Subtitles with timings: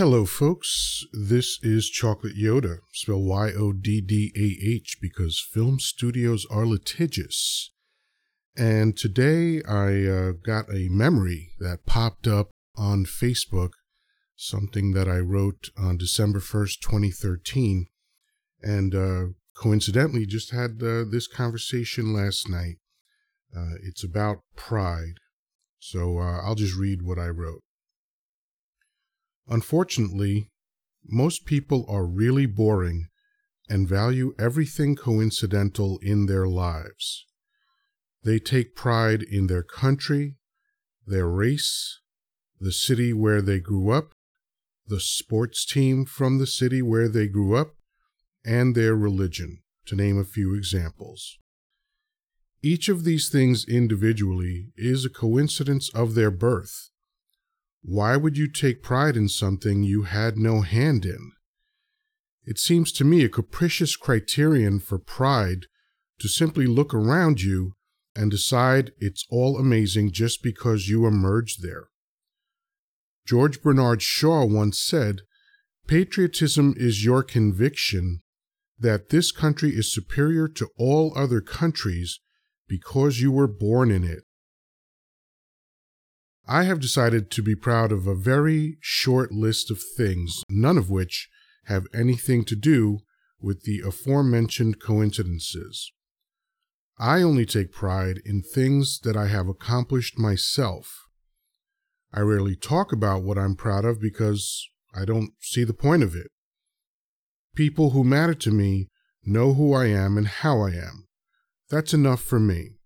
[0.00, 1.04] Hello, folks.
[1.12, 6.64] This is Chocolate Yoda, spelled Y O D D A H, because film studios are
[6.64, 7.70] litigious.
[8.56, 13.72] And today I uh, got a memory that popped up on Facebook,
[14.36, 17.84] something that I wrote on December 1st, 2013.
[18.62, 19.24] And uh,
[19.54, 22.76] coincidentally, just had uh, this conversation last night.
[23.54, 25.16] Uh, it's about pride.
[25.78, 27.60] So uh, I'll just read what I wrote.
[29.50, 30.48] Unfortunately,
[31.04, 33.08] most people are really boring
[33.68, 37.26] and value everything coincidental in their lives.
[38.22, 40.36] They take pride in their country,
[41.06, 42.00] their race,
[42.60, 44.12] the city where they grew up,
[44.86, 47.74] the sports team from the city where they grew up,
[48.44, 51.38] and their religion, to name a few examples.
[52.62, 56.89] Each of these things individually is a coincidence of their birth.
[57.82, 61.32] Why would you take pride in something you had no hand in?
[62.44, 65.66] It seems to me a capricious criterion for pride
[66.20, 67.74] to simply look around you
[68.14, 71.88] and decide it's all amazing just because you emerged there.
[73.26, 75.20] George Bernard Shaw once said,
[75.86, 78.20] Patriotism is your conviction
[78.78, 82.20] that this country is superior to all other countries
[82.68, 84.24] because you were born in it.
[86.52, 90.90] I have decided to be proud of a very short list of things, none of
[90.90, 91.28] which
[91.66, 93.02] have anything to do
[93.40, 95.92] with the aforementioned coincidences.
[96.98, 101.06] I only take pride in things that I have accomplished myself.
[102.12, 106.16] I rarely talk about what I'm proud of because I don't see the point of
[106.16, 106.32] it.
[107.54, 108.88] People who matter to me
[109.24, 111.06] know who I am and how I am.
[111.68, 112.79] That's enough for me.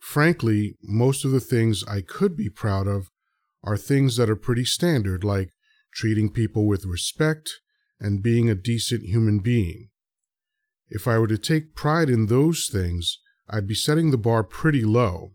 [0.00, 3.10] Frankly, most of the things I could be proud of
[3.62, 5.50] are things that are pretty standard, like
[5.92, 7.60] treating people with respect
[8.00, 9.88] and being a decent human being.
[10.88, 13.18] If I were to take pride in those things,
[13.50, 15.34] I'd be setting the bar pretty low.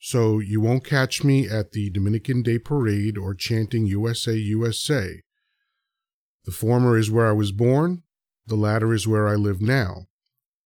[0.00, 5.22] So you won't catch me at the Dominican Day Parade or chanting USA, USA.
[6.44, 8.02] The former is where I was born,
[8.46, 10.07] the latter is where I live now.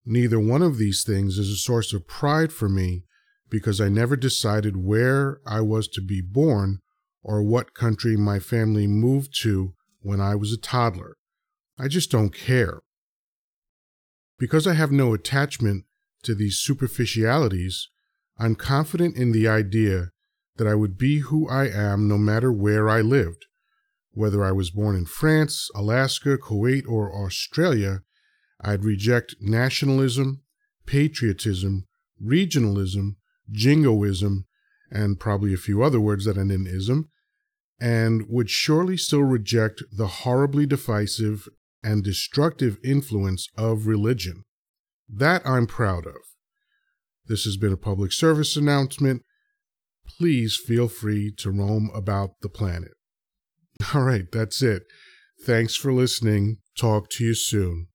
[0.04, 3.04] Neither one of these things is a source of pride for me
[3.48, 6.80] because I never decided where I was to be born
[7.22, 11.16] or what country my family moved to when I was a toddler.
[11.78, 12.80] I just don't care.
[14.38, 15.84] Because I have no attachment
[16.22, 17.88] to these superficialities,
[18.38, 20.10] I'm confident in the idea
[20.56, 23.46] that I would be who I am no matter where I lived.
[24.12, 28.00] Whether I was born in France, Alaska, Kuwait, or Australia,
[28.62, 30.42] I'd reject nationalism,
[30.86, 31.86] patriotism,
[32.22, 33.16] regionalism,
[33.50, 34.46] jingoism,
[34.90, 37.10] and probably a few other words that end in ism,
[37.80, 41.48] and would surely still reject the horribly divisive
[41.82, 44.44] and destructive influence of religion.
[45.08, 46.16] That I'm proud of.
[47.26, 49.22] This has been a public service announcement.
[50.06, 52.92] Please feel free to roam about the planet.
[53.94, 54.84] All right, that's it.
[55.44, 56.58] Thanks for listening.
[56.76, 57.88] Talk to you soon.